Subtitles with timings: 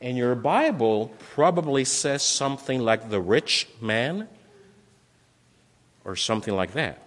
[0.00, 4.28] And your Bible probably says something like the rich man
[6.04, 7.02] or something like that.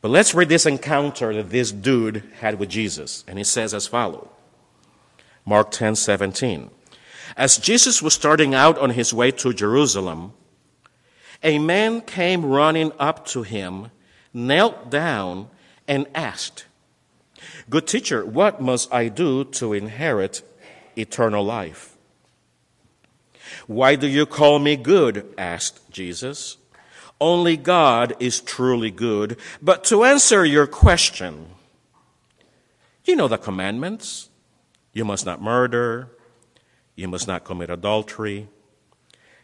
[0.00, 3.24] But let's read this encounter that this dude had with Jesus.
[3.26, 4.28] And it says as follows
[5.44, 6.70] Mark 10 17.
[7.36, 10.32] As Jesus was starting out on his way to Jerusalem,
[11.42, 13.90] a man came running up to him,
[14.32, 15.48] knelt down,
[15.86, 16.66] and asked,
[17.70, 20.42] Good teacher, what must I do to inherit
[20.98, 21.96] eternal life?
[23.66, 25.32] Why do you call me good?
[25.38, 26.56] asked Jesus.
[27.20, 29.38] Only God is truly good.
[29.60, 31.46] But to answer your question,
[33.04, 34.28] you know the commandments.
[34.92, 36.10] You must not murder.
[36.94, 38.48] You must not commit adultery.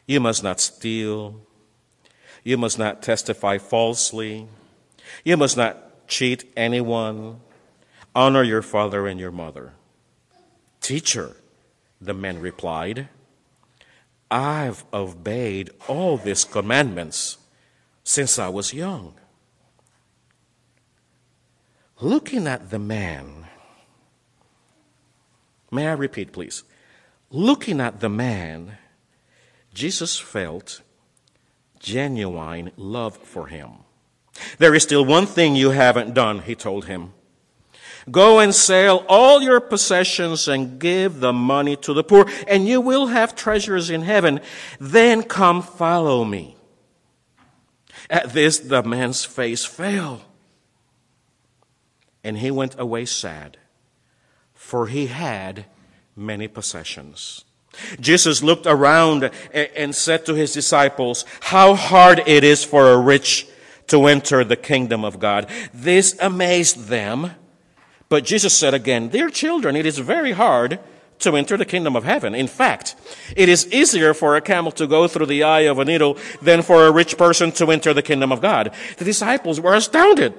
[0.07, 1.41] You must not steal.
[2.43, 4.47] You must not testify falsely.
[5.25, 7.41] You must not cheat anyone.
[8.15, 9.73] Honor your father and your mother.
[10.81, 11.37] Teacher,
[12.05, 13.09] the man replied,
[14.31, 17.39] I've obeyed all these commandments
[18.03, 19.15] since I was young.
[22.01, 23.47] Looking at the man,
[25.71, 26.65] may I repeat, please?
[27.31, 28.79] Looking at the man,
[29.73, 30.83] Jesus felt
[31.79, 33.85] genuine love for him.
[34.59, 37.13] There is still one thing you haven't done, he told him.
[38.11, 42.81] Go and sell all your possessions and give the money to the poor, and you
[42.81, 44.41] will have treasures in heaven.
[44.79, 46.57] Then come follow me.
[48.11, 50.23] At this, the man's face fell,
[52.23, 53.57] and he went away sad,
[54.53, 55.65] for he had
[56.15, 57.45] many possessions.
[57.99, 63.49] Jesus looked around and said to his disciples, How hard it is for a rich
[63.89, 65.49] to enter the kingdom of God.
[65.73, 67.33] This amazed them.
[68.15, 70.79] But Jesus said again, Dear children, it is very hard
[71.19, 72.33] to enter the kingdom of heaven.
[72.33, 72.95] In fact,
[73.37, 76.63] it is easier for a camel to go through the eye of a needle than
[76.63, 78.73] for a rich person to enter the kingdom of God.
[78.99, 80.33] The disciples were astounded.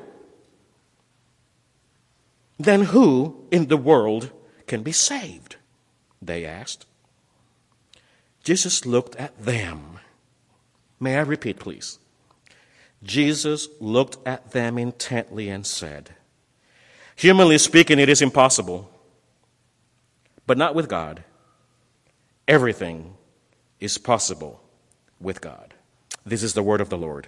[2.57, 4.31] Then who in the world
[4.67, 5.57] can be saved?
[6.21, 6.85] They asked.
[8.45, 9.99] Jesus looked at them.
[10.97, 11.99] May I repeat, please?
[13.03, 16.11] Jesus looked at them intently and said,
[17.15, 18.89] Humanly speaking, it is impossible,
[20.45, 21.23] but not with God.
[22.47, 23.15] Everything
[23.79, 24.61] is possible
[25.19, 25.73] with God.
[26.25, 27.27] This is the word of the Lord.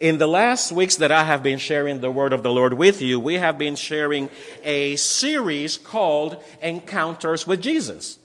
[0.00, 3.00] In the last weeks that I have been sharing the word of the Lord with
[3.00, 4.30] you, we have been sharing
[4.64, 8.18] a series called Encounters with Jesus.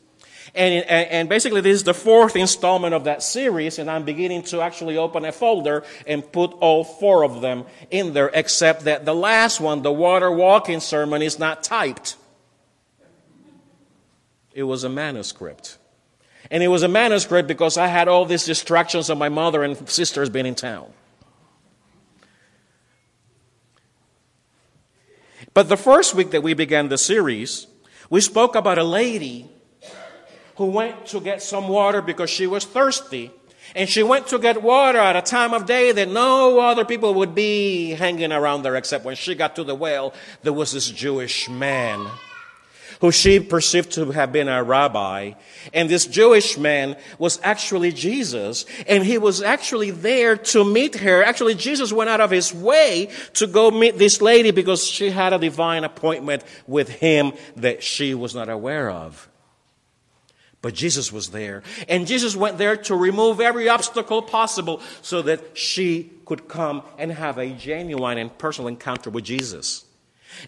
[0.56, 4.62] And, and basically, this is the fourth installment of that series, and I'm beginning to
[4.62, 9.13] actually open a folder and put all four of them in there, except that the
[9.13, 12.16] last one, the water walking sermon, is not typed.
[14.53, 15.78] It was a manuscript.
[16.50, 19.90] And it was a manuscript because I had all these distractions of my mother and
[19.90, 20.91] sisters being in town.
[25.53, 27.68] But the first week that we began the series,
[28.09, 29.50] we spoke about a lady
[30.57, 33.31] who went to get some water because she was thirsty.
[33.75, 37.13] And she went to get water at a time of day that no other people
[37.16, 40.13] would be hanging around there except when she got to the well,
[40.44, 42.07] there was this Jewish man
[43.01, 45.34] who she perceived to have been a rabbi.
[45.73, 48.66] And this Jewish man was actually Jesus.
[48.88, 51.24] And he was actually there to meet her.
[51.24, 55.34] Actually, Jesus went out of his way to go meet this lady because she had
[55.34, 59.29] a divine appointment with him that she was not aware of.
[60.62, 61.63] But Jesus was there.
[61.88, 67.12] And Jesus went there to remove every obstacle possible so that she could come and
[67.12, 69.85] have a genuine and personal encounter with Jesus.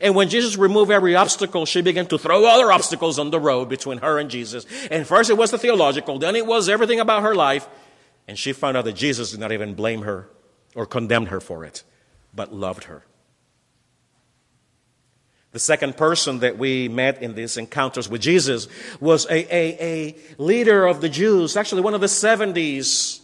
[0.01, 3.69] And when Jesus removed every obstacle, she began to throw other obstacles on the road
[3.69, 4.65] between her and Jesus.
[4.91, 7.67] And first it was the theological, then it was everything about her life.
[8.27, 10.29] And she found out that Jesus did not even blame her
[10.75, 11.83] or condemn her for it,
[12.33, 13.05] but loved her.
[15.51, 18.67] The second person that we met in these encounters with Jesus
[18.99, 23.21] was a, a, a leader of the Jews, actually one of the 70s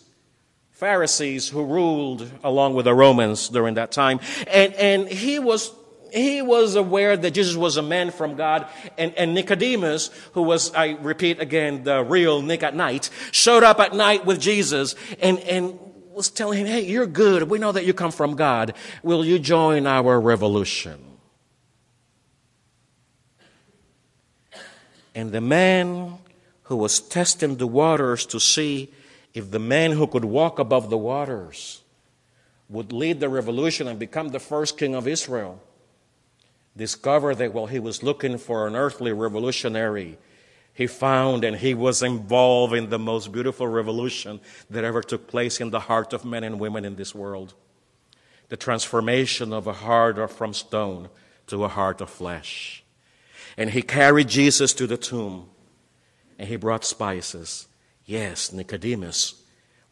[0.72, 4.20] Pharisees who ruled along with the Romans during that time.
[4.48, 5.72] And, and he was
[6.12, 8.68] he was aware that Jesus was a man from God,
[8.98, 13.82] and, and, Nicodemus, who was, I repeat again, the real Nick at night, showed up
[13.82, 15.78] at night with Jesus and, and
[16.14, 17.50] was telling him, Hey, you're good.
[17.50, 18.76] We know that you come from God.
[19.04, 21.15] Will you join our revolution?
[25.16, 26.20] And the man
[26.64, 28.92] who was testing the waters to see
[29.34, 31.82] if the man who could walk above the waters
[32.70, 35.62] would lead the revolution and become the first king of Israel
[36.78, 40.18] discovered that while he was looking for an earthly revolutionary,
[40.74, 45.62] he found and he was involved in the most beautiful revolution that ever took place
[45.62, 47.54] in the heart of men and women in this world
[48.50, 51.10] the transformation of a heart from stone
[51.48, 52.85] to a heart of flesh.
[53.58, 55.50] And he carried Jesus to the tomb
[56.38, 57.68] and he brought spices.
[58.06, 59.42] Yes, Nicodemus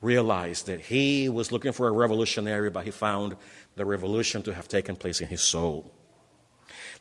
[0.02, 3.36] realized that he was looking for a revolutionary, but he found
[3.76, 5.92] the revolution to have taken place in his soul.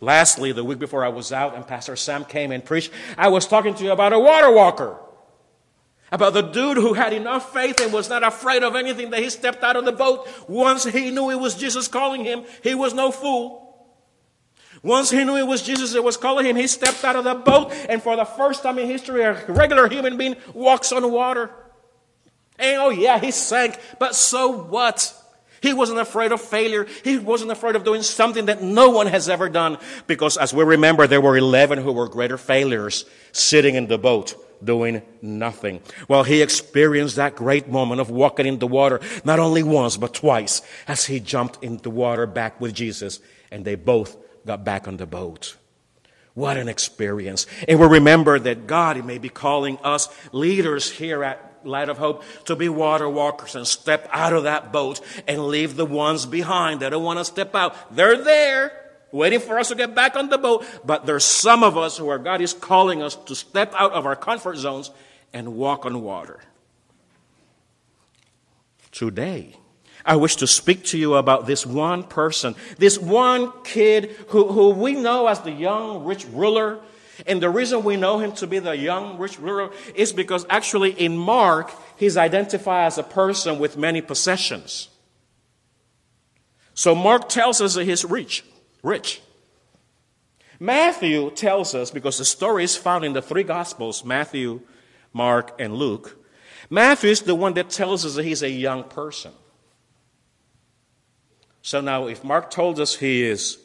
[0.01, 3.47] Lastly, the week before I was out and Pastor Sam came and preached, I was
[3.47, 4.99] talking to you about a water walker.
[6.11, 9.31] About the dude who had enough faith and was not afraid of anything that he
[9.31, 10.29] stepped out of the boat.
[10.47, 13.62] Once he knew it was Jesus calling him, he was no fool.
[14.83, 17.35] Once he knew it was Jesus that was calling him, he stepped out of the
[17.35, 21.51] boat, and for the first time in history, a regular human being walks on water.
[22.59, 25.15] And oh, yeah, he sank, but so what?
[25.63, 26.89] He wasn't afraid of failure.
[27.05, 29.79] He wasn't afraid of doing something that no one has ever done.
[30.09, 34.35] Because as we remember, there were 11 who were greater failures sitting in the boat
[34.65, 35.81] doing nothing.
[36.09, 40.15] Well, he experienced that great moment of walking in the water, not only once, but
[40.15, 43.21] twice, as he jumped into water back with Jesus,
[43.51, 44.17] and they both
[44.47, 45.57] got back on the boat.
[46.35, 47.47] What an experience.
[47.69, 52.25] And we remember that God may be calling us leaders here at Light of Hope
[52.47, 56.81] to be water walkers and step out of that boat and leave the ones behind
[56.81, 57.95] that don't want to step out.
[57.95, 58.73] They're there
[59.13, 60.65] waiting for us to get back on the boat.
[60.85, 64.07] But there's some of us who are God is calling us to step out of
[64.07, 64.91] our comfort zones
[65.33, 66.41] and walk on water.
[68.91, 69.57] Today,
[70.05, 74.71] I wish to speak to you about this one person, this one kid who, who
[74.71, 76.81] we know as the young rich ruler.
[77.27, 80.91] And the reason we know him to be the young rich ruler is because actually
[80.93, 84.89] in Mark, he's identified as a person with many possessions.
[86.75, 88.45] So Mark tells us that he's rich,
[88.83, 89.21] rich.
[90.59, 94.61] Matthew tells us, because the story is found in the three Gospels Matthew,
[95.13, 96.25] Mark, and Luke.
[96.71, 99.33] Matthew is the one that tells us that he's a young person.
[101.63, 103.59] So now, if Mark told us he is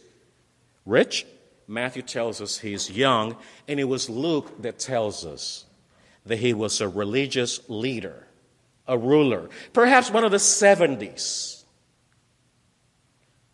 [0.86, 1.26] rich,
[1.68, 3.36] Matthew tells us he's young,
[3.68, 5.66] and it was Luke that tells us
[6.26, 8.28] that he was a religious leader,
[8.88, 11.64] a ruler, perhaps one of the 70s.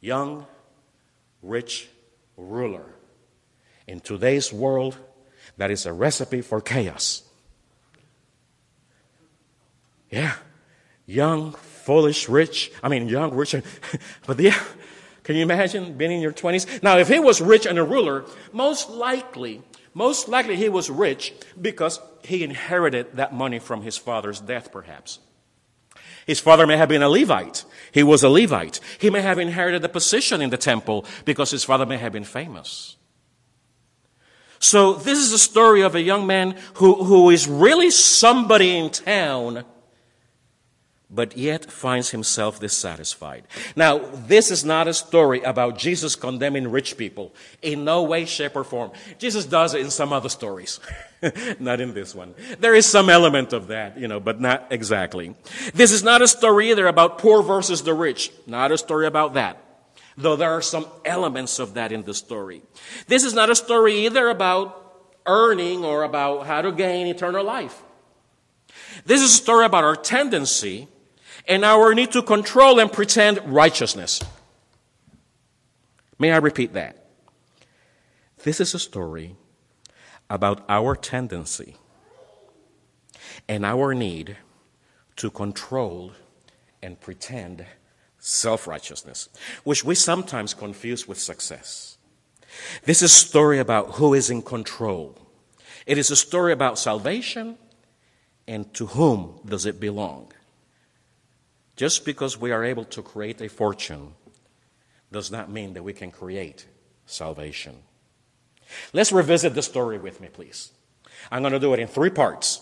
[0.01, 0.45] Young,
[1.41, 1.87] rich
[2.35, 2.85] ruler.
[3.87, 4.97] In today's world,
[5.57, 7.23] that is a recipe for chaos.
[10.09, 10.35] Yeah,
[11.05, 12.71] young, foolish, rich.
[12.81, 13.55] I mean, young, rich.
[14.25, 14.59] But yeah,
[15.23, 16.81] can you imagine being in your 20s?
[16.81, 19.61] Now, if he was rich and a ruler, most likely,
[19.93, 25.19] most likely he was rich because he inherited that money from his father's death, perhaps.
[26.25, 27.65] His father may have been a Levite.
[27.91, 28.79] He was a Levite.
[28.99, 32.23] He may have inherited a position in the temple because his father may have been
[32.23, 32.95] famous.
[34.59, 38.89] So this is a story of a young man who, who is really somebody in
[38.89, 39.65] town
[41.13, 43.43] but yet finds himself dissatisfied.
[43.75, 48.55] Now, this is not a story about Jesus condemning rich people in no way, shape,
[48.55, 48.91] or form.
[49.19, 50.79] Jesus does it in some other stories,
[51.59, 52.33] not in this one.
[52.59, 55.35] There is some element of that, you know, but not exactly.
[55.73, 59.35] This is not a story either about poor versus the rich, not a story about
[59.35, 59.59] that.
[60.17, 62.61] Though there are some elements of that in the story.
[63.07, 64.79] This is not a story either about
[65.25, 67.81] earning or about how to gain eternal life.
[69.05, 70.87] This is a story about our tendency
[71.45, 74.21] and our need to control and pretend righteousness.
[76.19, 77.07] May I repeat that?
[78.43, 79.35] This is a story
[80.29, 81.77] about our tendency
[83.47, 84.37] and our need
[85.17, 86.13] to control
[86.81, 87.65] and pretend
[88.19, 89.29] self righteousness,
[89.63, 91.97] which we sometimes confuse with success.
[92.83, 95.17] This is a story about who is in control.
[95.85, 97.57] It is a story about salvation
[98.47, 100.31] and to whom does it belong.
[101.75, 104.13] Just because we are able to create a fortune
[105.11, 106.67] does not mean that we can create
[107.05, 107.77] salvation.
[108.93, 110.71] Let's revisit the story with me, please.
[111.31, 112.61] I'm going to do it in three parts.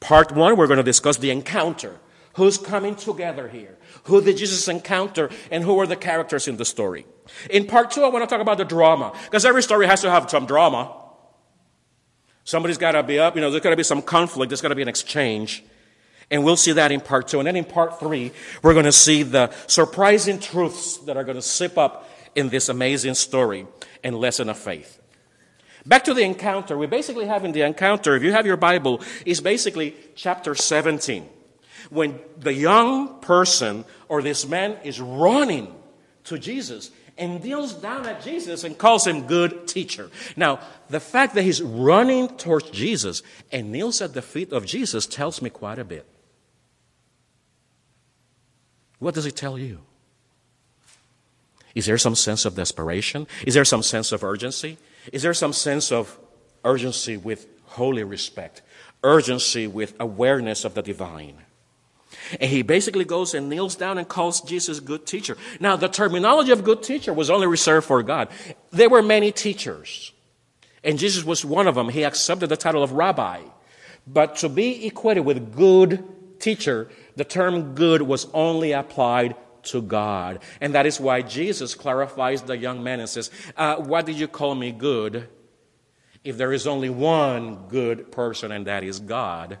[0.00, 1.98] Part one, we're going to discuss the encounter.
[2.34, 3.76] Who's coming together here?
[4.04, 7.06] Who did Jesus encounter and who are the characters in the story?
[7.50, 10.10] In part two, I want to talk about the drama because every story has to
[10.10, 10.96] have some drama.
[12.44, 14.68] Somebody's got to be up, you know, there's got to be some conflict, there's got
[14.68, 15.64] to be an exchange.
[16.30, 17.40] And we'll see that in part two.
[17.40, 18.32] And then in part three,
[18.62, 22.68] we're going to see the surprising truths that are going to sip up in this
[22.68, 23.66] amazing story
[24.04, 25.00] and lesson of faith.
[25.86, 26.76] Back to the encounter.
[26.76, 31.28] We're basically have in the encounter, if you have your Bible, is basically chapter 17.
[31.88, 35.74] When the young person or this man is running
[36.24, 40.10] to Jesus and kneels down at Jesus and calls him good teacher.
[40.36, 45.06] Now, the fact that he's running towards Jesus and kneels at the feet of Jesus
[45.06, 46.06] tells me quite a bit.
[49.00, 49.80] What does it tell you?
[51.74, 53.26] Is there some sense of desperation?
[53.46, 54.78] Is there some sense of urgency?
[55.12, 56.18] Is there some sense of
[56.64, 58.62] urgency with holy respect?
[59.02, 61.38] Urgency with awareness of the divine?
[62.40, 65.36] And he basically goes and kneels down and calls Jesus good teacher.
[65.58, 68.28] Now, the terminology of good teacher was only reserved for God.
[68.70, 70.12] There were many teachers,
[70.84, 71.88] and Jesus was one of them.
[71.88, 73.42] He accepted the title of rabbi.
[74.06, 76.04] But to be equated with good
[76.40, 80.38] teacher, the term good was only applied to God.
[80.58, 84.26] And that is why Jesus clarifies the young man and says, uh, Why did you
[84.26, 85.28] call me good
[86.24, 89.58] if there is only one good person, and that is God?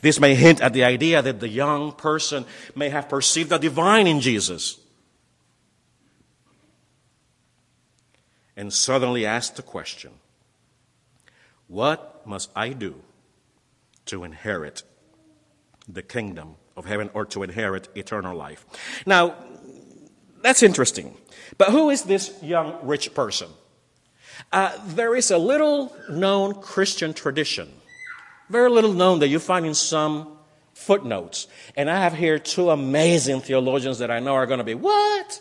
[0.00, 4.06] This may hint at the idea that the young person may have perceived the divine
[4.06, 4.80] in Jesus.
[8.56, 10.12] And suddenly asked the question
[11.68, 12.94] What must I do
[14.06, 14.82] to inherit
[15.88, 18.66] the kingdom of heaven or to inherit eternal life?
[19.06, 19.34] Now,
[20.42, 21.16] that's interesting.
[21.58, 23.48] But who is this young rich person?
[24.52, 27.68] Uh, there is a little known Christian tradition
[28.48, 30.38] very little known that you find in some
[30.74, 31.48] footnotes.
[31.76, 35.40] And I have here two amazing theologians that I know are going to be, what?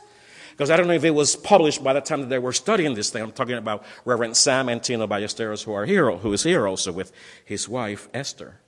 [0.52, 2.94] Because I don't know if it was published by the time that they were studying
[2.94, 3.22] this thing.
[3.22, 6.92] I'm talking about Reverend Sam and Tino Ballesteros, who are here, who is here also
[6.92, 7.12] with
[7.44, 8.60] his wife, Esther.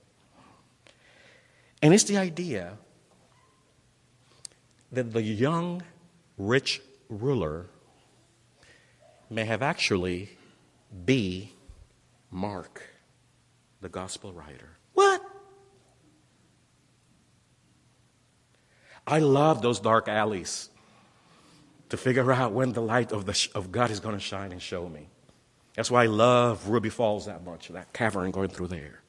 [1.82, 2.76] And it's the idea
[4.92, 5.82] that the young,
[6.36, 7.66] rich ruler
[9.30, 10.30] may have actually
[11.04, 11.52] be
[12.30, 12.82] Mark
[13.80, 14.70] the gospel writer.
[14.94, 15.22] What?
[19.06, 20.68] I love those dark alleys
[21.88, 24.60] to figure out when the light of, the, of God is going to shine and
[24.60, 25.08] show me.
[25.74, 29.00] That's why I love Ruby Falls that much, that cavern going through there.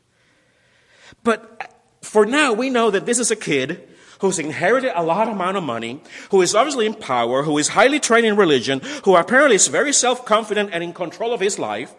[1.23, 3.87] But for now, we know that this is a kid
[4.19, 6.01] who's inherited a lot amount of money,
[6.31, 9.93] who is obviously in power, who is highly trained in religion, who apparently is very
[9.93, 11.93] self-confident and in control of his life.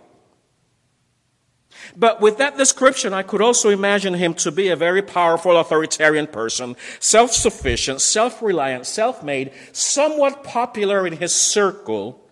[1.96, 6.26] But with that description, I could also imagine him to be a very powerful authoritarian
[6.26, 12.28] person, self-sufficient, self-reliant, self-made, somewhat popular in his circle,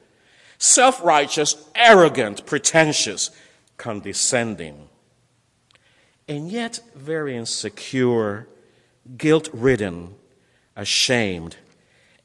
[0.58, 3.30] self-righteous, arrogant, pretentious,
[3.78, 4.87] condescending,
[6.28, 8.46] and yet very insecure,
[9.16, 10.14] guilt-ridden,
[10.76, 11.56] ashamed,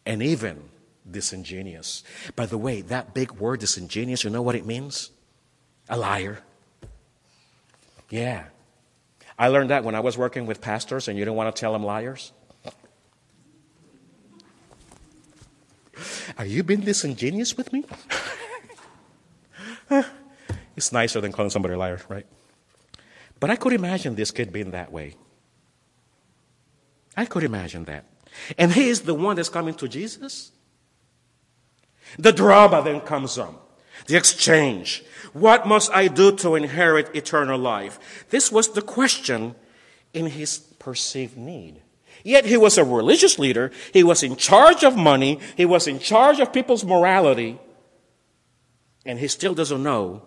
[0.06, 0.70] and even
[1.10, 2.04] disingenuous.
[2.36, 5.12] By the way, that big word disingenuous, you know what it means?
[5.90, 6.40] A liar.
[8.10, 8.46] Yeah.
[9.40, 11.74] I learned that when I was working with pastors and you didn't want to tell
[11.74, 12.34] them liars.
[16.38, 17.86] Are you being disingenuous with me?
[20.76, 22.26] it's nicer than calling somebody a liar, right?
[23.44, 25.16] But I could imagine this kid being that way.
[27.18, 28.06] I could imagine that.
[28.58, 30.54] And he is the one that's coming to Jesus.
[32.18, 33.58] The drama then comes on.
[34.08, 35.04] The exchange.
[35.34, 38.26] What must I do to inherit eternal life?
[38.30, 39.56] This was the question
[40.14, 41.82] in his perceived need.
[42.24, 43.72] Yet he was a religious leader.
[43.92, 45.42] He was in charge of money.
[45.58, 47.60] He was in charge of people's morality.
[49.06, 50.22] And he still doesn't know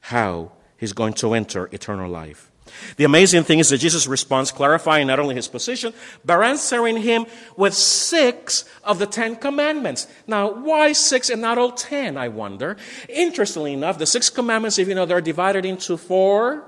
[0.00, 2.50] how he's going to enter eternal life.
[2.96, 7.26] The amazing thing is that Jesus responds clarifying not only his position, but answering him
[7.56, 10.06] with six of the Ten Commandments.
[10.26, 12.76] Now, why six and not all ten, I wonder?
[13.08, 16.64] Interestingly enough, the six commandments, if you know, they're divided into four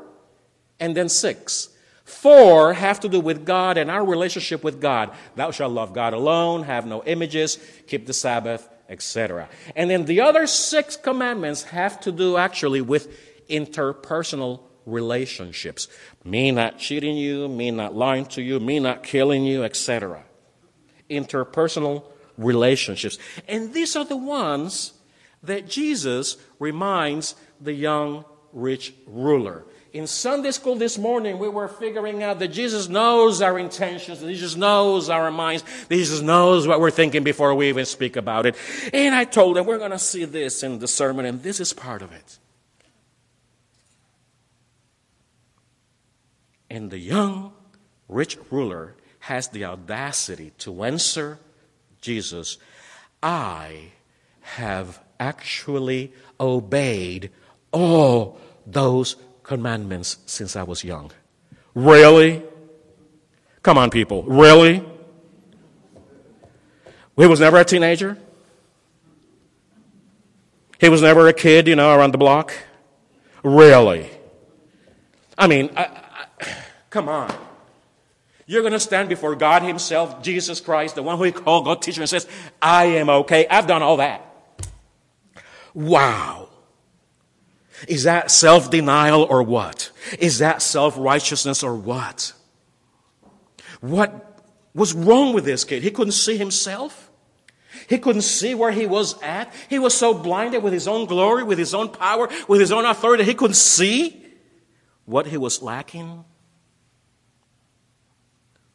[0.80, 1.70] and then six.
[2.04, 5.10] Four have to do with God and our relationship with God.
[5.36, 9.48] Thou shalt love God alone, have no images, keep the Sabbath, etc.
[9.76, 15.88] And then the other six commandments have to do actually with interpersonal relationships.
[16.24, 20.24] Me not cheating you, me not lying to you, me not killing you, etc.
[21.10, 22.04] Interpersonal
[22.36, 23.18] relationships.
[23.46, 24.94] And these are the ones
[25.42, 29.64] that Jesus reminds the young rich ruler.
[29.92, 34.26] In Sunday school this morning, we were figuring out that Jesus knows our intentions, that
[34.26, 38.44] Jesus knows our minds, that Jesus knows what we're thinking before we even speak about
[38.44, 38.54] it.
[38.92, 41.72] And I told them, we're going to see this in the sermon, and this is
[41.72, 42.38] part of it.
[46.78, 47.54] And the young
[48.08, 51.40] rich ruler has the audacity to answer
[52.00, 52.56] Jesus,
[53.20, 53.90] I
[54.42, 57.32] have actually obeyed
[57.72, 61.10] all those commandments since I was young.
[61.74, 62.44] Really?
[63.64, 64.22] Come on, people.
[64.22, 64.76] Really?
[67.16, 68.16] He was never a teenager.
[70.78, 72.52] He was never a kid, you know, around the block?
[73.42, 74.08] Really?
[75.36, 76.04] I mean, I,
[76.90, 77.34] come on.
[78.46, 81.82] You're going to stand before God Himself, Jesus Christ, the one who He called God
[81.82, 82.26] teacher, and says,
[82.62, 83.46] I am okay.
[83.48, 84.24] I've done all that.
[85.74, 86.48] Wow.
[87.86, 89.90] Is that self denial or what?
[90.18, 92.32] Is that self righteousness or what?
[93.80, 94.42] What
[94.74, 95.82] was wrong with this kid?
[95.82, 97.10] He couldn't see himself.
[97.88, 99.52] He couldn't see where he was at.
[99.68, 102.84] He was so blinded with his own glory, with his own power, with his own
[102.84, 104.24] authority, he couldn't see
[105.04, 106.24] what he was lacking.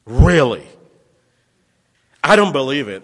[0.05, 0.67] Really?
[2.23, 3.03] I don't believe it.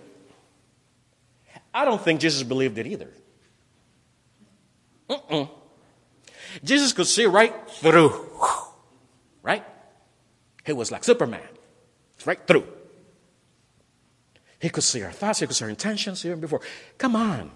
[1.74, 3.10] I don't think Jesus believed it either.
[5.10, 5.50] Mm-mm.
[6.64, 8.28] Jesus could see right through.
[9.44, 9.64] Right?
[10.66, 11.42] He was like Superman.
[12.26, 12.66] Right through.
[14.60, 16.62] He could see our thoughts, he could see our intentions even before.
[16.98, 17.52] Come on.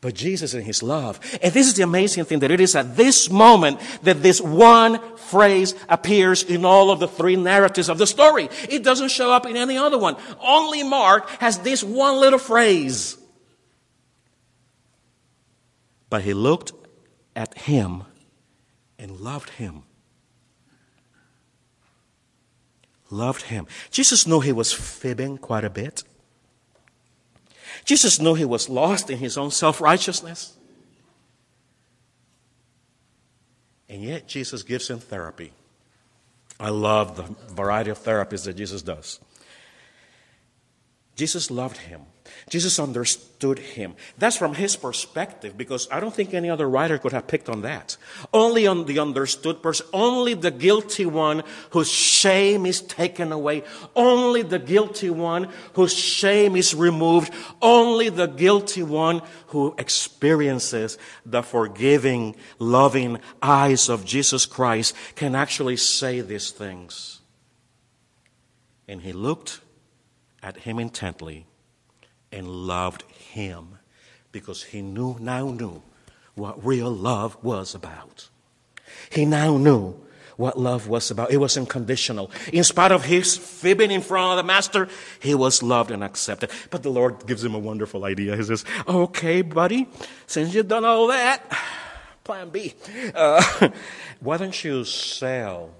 [0.00, 1.20] But Jesus in his love.
[1.42, 5.00] And this is the amazing thing that it is at this moment that this one
[5.16, 8.48] phrase appears in all of the three narratives of the story.
[8.68, 10.16] It doesn't show up in any other one.
[10.40, 13.16] Only Mark has this one little phrase.
[16.10, 16.72] But he looked
[17.34, 18.04] at him
[18.98, 19.84] and loved him.
[23.10, 23.66] Loved him.
[23.90, 26.02] Jesus knew he was fibbing quite a bit.
[27.84, 30.56] Jesus knew he was lost in his own self righteousness.
[33.88, 35.52] And yet, Jesus gives him therapy.
[36.58, 39.20] I love the variety of therapies that Jesus does.
[41.16, 42.02] Jesus loved him.
[42.48, 43.94] Jesus understood him.
[44.16, 47.62] That's from his perspective because I don't think any other writer could have picked on
[47.62, 47.96] that.
[48.32, 53.64] Only on the understood person, only the guilty one whose shame is taken away,
[53.94, 61.42] only the guilty one whose shame is removed, only the guilty one who experiences the
[61.42, 67.20] forgiving, loving eyes of Jesus Christ can actually say these things.
[68.88, 69.60] And he looked
[70.42, 71.46] at him intently
[72.32, 73.78] and loved him
[74.32, 75.82] because he knew now knew
[76.34, 78.28] what real love was about.
[79.10, 79.94] He now knew
[80.36, 81.30] what love was about.
[81.30, 82.30] It was unconditional.
[82.52, 84.88] In spite of his fibbing in front of the master,
[85.20, 86.50] he was loved and accepted.
[86.70, 88.36] But the Lord gives him a wonderful idea.
[88.36, 89.88] He says, Okay, buddy,
[90.26, 91.42] since you've done all that,
[92.24, 92.74] plan B.
[93.14, 93.68] Uh,
[94.20, 95.70] why don't you sell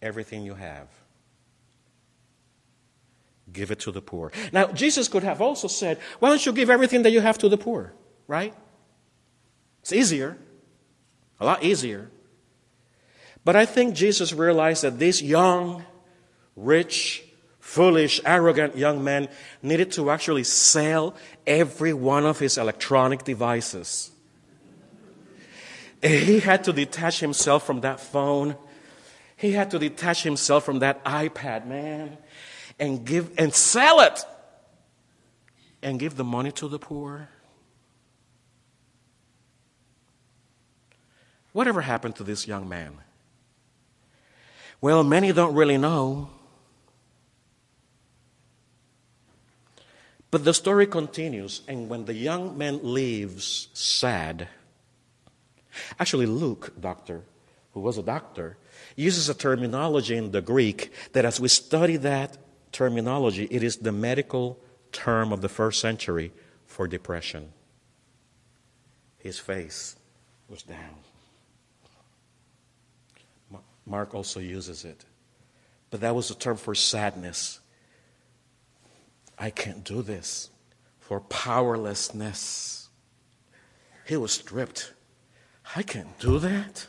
[0.00, 0.88] everything you have
[3.52, 4.32] give it to the poor.
[4.52, 7.48] Now, Jesus could have also said, Why don't you give everything that you have to
[7.48, 7.92] the poor?
[8.26, 8.54] Right?
[9.82, 10.38] It's easier,
[11.40, 12.10] a lot easier.
[13.44, 15.84] But I think Jesus realized that this young,
[16.54, 17.24] rich,
[17.58, 19.28] foolish, arrogant young man
[19.60, 24.12] needed to actually sell every one of his electronic devices.
[26.00, 28.56] He had to detach himself from that phone.
[29.36, 32.18] He had to detach himself from that iPad, man
[32.82, 34.26] and give and sell it
[35.84, 37.28] and give the money to the poor?
[41.52, 42.98] Whatever happened to this young man?
[44.80, 46.30] Well, many don't really know.
[50.32, 54.48] But the story continues, and when the young man leaves sad,
[56.00, 57.22] actually, Luke, doctor,
[57.74, 58.56] who was a doctor,
[58.96, 62.38] uses a terminology in the Greek that as we study that,
[62.72, 64.58] terminology, it is the medical
[64.90, 66.32] term of the first century
[66.66, 67.52] for depression.
[69.18, 69.96] His face
[70.48, 70.96] was down.
[73.86, 75.04] Mark also uses it.
[75.90, 77.60] But that was a term for sadness.
[79.38, 80.50] I can't do this.
[81.00, 82.88] For powerlessness.
[84.06, 84.92] He was stripped.
[85.76, 86.86] I can't do that.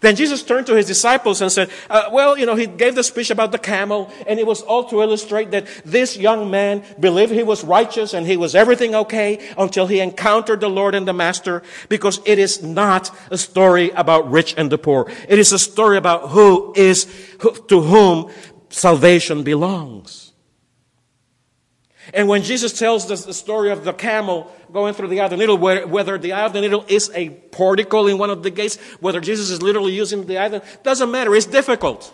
[0.00, 3.04] Then Jesus turned to his disciples and said, uh, Well, you know, he gave the
[3.04, 7.32] speech about the camel, and it was all to illustrate that this young man believed
[7.32, 11.12] he was righteous and he was everything okay until he encountered the Lord and the
[11.12, 15.10] Master, because it is not a story about rich and the poor.
[15.28, 17.04] It is a story about who is,
[17.40, 18.30] who, to whom
[18.70, 20.31] salvation belongs.
[22.12, 25.30] And when Jesus tells the, the story of the camel going through the eye of
[25.30, 28.50] the needle, whether the eye of the needle is a portico in one of the
[28.50, 31.34] gates, whether Jesus is literally using the eye, the, doesn't matter.
[31.34, 32.12] It's difficult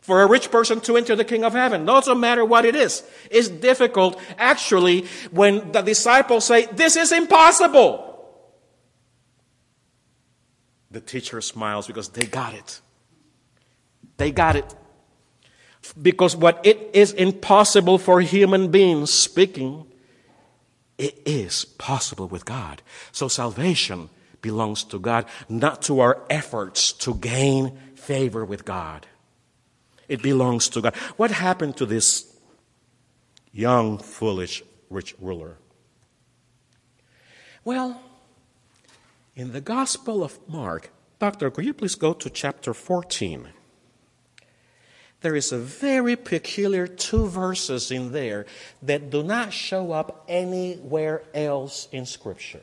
[0.00, 1.84] for a rich person to enter the king of heaven.
[1.84, 3.02] Doesn't matter what it is.
[3.30, 4.20] It's difficult.
[4.38, 8.04] Actually, when the disciples say, this is impossible,
[10.90, 12.80] the teacher smiles because they got it.
[14.16, 14.74] They got it.
[16.00, 19.86] Because what it is impossible for human beings speaking
[20.98, 22.82] It is possible with God.
[23.12, 24.08] So salvation
[24.40, 29.06] belongs to God, not to our efforts to gain favor with God.
[30.08, 30.94] It belongs to God.
[31.16, 32.32] What happened to this
[33.52, 35.58] young, foolish, rich ruler?
[37.64, 38.00] Well,
[39.34, 43.48] in the Gospel of Mark, Doctor, could you please go to chapter 14?
[45.22, 48.46] There is a very peculiar two verses in there
[48.82, 52.60] that do not show up anywhere else in Scripture.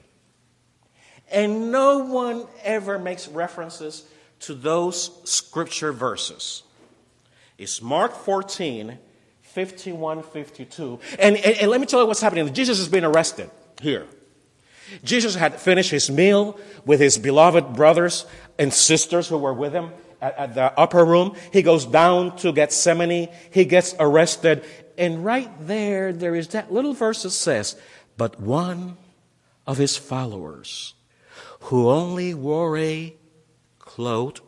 [1.31, 4.03] And no one ever makes references
[4.41, 6.63] to those Scripture verses.
[7.57, 8.99] It's Mark 14,
[9.41, 10.99] 51, 52.
[11.17, 12.53] And, and, and let me tell you what's happening.
[12.53, 13.49] Jesus has been arrested
[13.81, 14.05] here.
[15.03, 18.25] Jesus had finished his meal with his beloved brothers
[18.59, 19.91] and sisters who were with him
[20.23, 21.35] at, at, the upper room.
[21.51, 23.29] He goes down to Gethsemane.
[23.51, 24.63] He gets arrested.
[24.97, 27.75] And right there, there is that little verse that says,
[28.17, 28.97] But one
[29.67, 30.93] of his followers
[31.67, 33.15] who only wore a
[33.79, 34.39] cloak,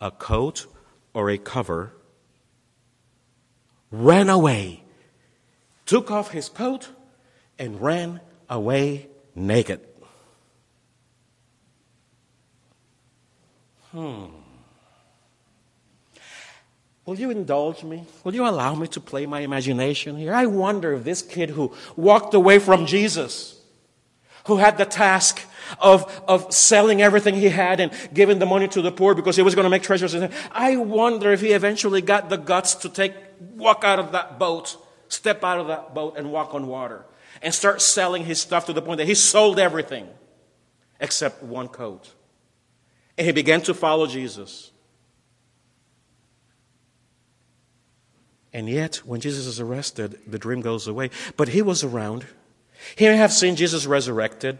[0.00, 0.66] a coat,
[1.14, 1.92] or a cover
[3.90, 4.82] ran away,
[5.86, 6.88] took off his coat,
[7.58, 9.80] and ran away naked.
[13.92, 14.41] Hmm.
[17.04, 18.04] Will you indulge me?
[18.22, 20.34] Will you allow me to play my imagination here?
[20.34, 23.60] I wonder if this kid who walked away from Jesus,
[24.46, 25.42] who had the task
[25.80, 29.42] of, of selling everything he had and giving the money to the poor because he
[29.42, 30.14] was going to make treasures.
[30.52, 33.14] I wonder if he eventually got the guts to take,
[33.54, 34.76] walk out of that boat,
[35.08, 37.04] step out of that boat and walk on water
[37.40, 40.08] and start selling his stuff to the point that he sold everything
[41.00, 42.12] except one coat.
[43.18, 44.71] And he began to follow Jesus.
[48.52, 51.10] And yet, when Jesus is arrested, the dream goes away.
[51.36, 52.26] But he was around.
[52.96, 54.58] He may have seen Jesus resurrected.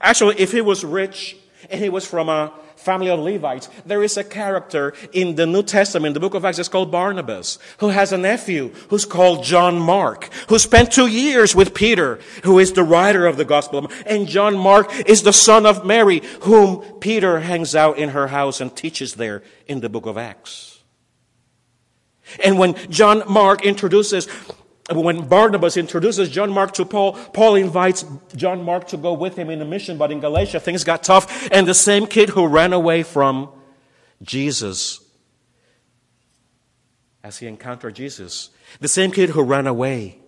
[0.00, 1.36] Actually, if he was rich
[1.70, 5.62] and he was from a family of Levites, there is a character in the New
[5.62, 9.78] Testament, the book of Acts, is called Barnabas, who has a nephew who's called John
[9.78, 13.90] Mark, who spent two years with Peter, who is the writer of the Gospel.
[14.04, 18.60] And John Mark is the son of Mary, whom Peter hangs out in her house
[18.60, 20.71] and teaches there in the book of Acts.
[22.44, 24.28] And when John Mark introduces,
[24.90, 28.04] when Barnabas introduces John Mark to Paul, Paul invites
[28.36, 31.48] John Mark to go with him in a mission, but in Galatia things got tough,
[31.52, 33.50] and the same kid who ran away from
[34.22, 35.00] Jesus
[37.24, 40.18] as he encountered Jesus, the same kid who ran away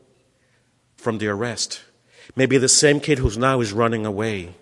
[0.96, 1.82] from the arrest,
[2.36, 4.54] maybe the same kid who's now is running away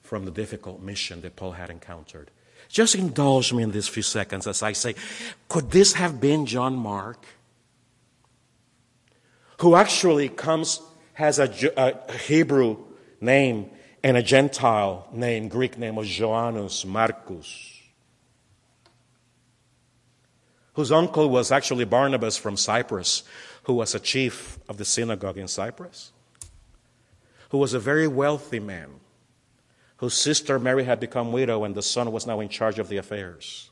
[0.00, 2.30] from the difficult mission that Paul had encountered.
[2.74, 4.96] Just indulge me in these few seconds as I say,
[5.48, 7.24] could this have been John Mark?
[9.60, 10.80] Who actually comes,
[11.12, 12.78] has a, a Hebrew
[13.20, 13.70] name
[14.02, 17.80] and a Gentile name, Greek name of Joannes Marcus.
[20.72, 23.22] Whose uncle was actually Barnabas from Cyprus,
[23.62, 26.10] who was a chief of the synagogue in Cyprus,
[27.50, 28.90] who was a very wealthy man
[29.98, 32.96] whose sister Mary had become widow and the son was now in charge of the
[32.96, 33.70] affairs.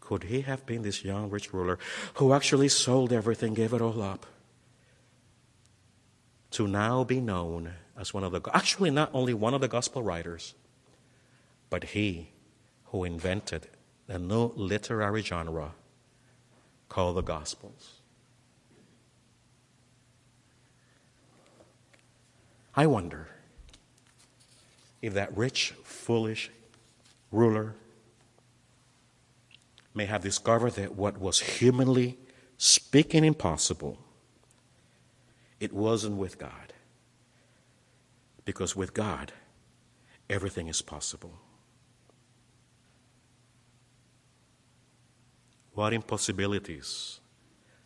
[0.00, 1.78] Could he have been this young rich ruler
[2.14, 4.26] who actually sold everything, gave it all up,
[6.50, 10.02] to now be known as one of the, actually, not only one of the gospel
[10.02, 10.54] writers,
[11.70, 12.28] but he
[12.86, 13.68] who invented
[14.08, 15.72] a new literary genre
[16.88, 18.00] called the Gospels?
[22.74, 23.28] I wonder
[25.02, 26.50] if that rich, foolish
[27.32, 27.74] ruler
[29.92, 32.18] may have discovered that what was humanly
[32.56, 33.98] speaking impossible,
[35.60, 36.72] it wasn't with God.
[38.44, 39.32] Because with God,
[40.30, 41.34] everything is possible.
[45.74, 47.20] What impossibilities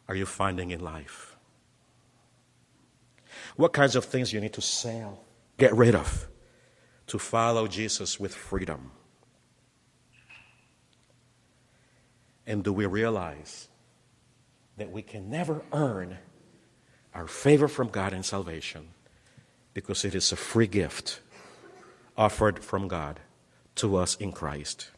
[0.09, 1.37] are you finding in life?
[3.57, 5.25] What kinds of things you need to sell,
[5.57, 6.29] get rid of?
[7.07, 8.91] To follow Jesus with freedom?
[12.47, 13.69] And do we realize
[14.77, 16.19] that we can never earn
[17.15, 18.89] our favor from God and salvation
[19.75, 21.21] because it is a free gift
[22.17, 23.21] offered from God
[23.77, 24.91] to us in Christ?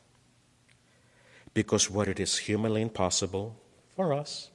[1.55, 3.57] Because what it is humanly impossible
[3.97, 4.51] for us,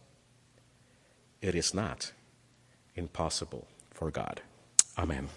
[1.41, 2.13] it is not
[2.95, 4.41] impossible for God.
[4.97, 5.27] Amen.